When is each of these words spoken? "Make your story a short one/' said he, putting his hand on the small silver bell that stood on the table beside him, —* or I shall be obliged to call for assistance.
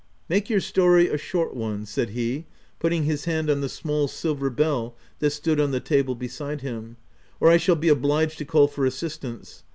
"Make 0.27 0.49
your 0.49 0.61
story 0.61 1.09
a 1.09 1.17
short 1.19 1.55
one/' 1.55 1.85
said 1.85 2.09
he, 2.09 2.47
putting 2.79 3.03
his 3.03 3.25
hand 3.25 3.51
on 3.51 3.61
the 3.61 3.69
small 3.69 4.07
silver 4.07 4.49
bell 4.49 4.95
that 5.19 5.29
stood 5.29 5.59
on 5.59 5.69
the 5.69 5.79
table 5.79 6.15
beside 6.15 6.61
him, 6.61 6.97
—* 7.23 7.39
or 7.39 7.51
I 7.51 7.57
shall 7.57 7.75
be 7.75 7.89
obliged 7.89 8.39
to 8.39 8.45
call 8.45 8.67
for 8.67 8.83
assistance. 8.87 9.61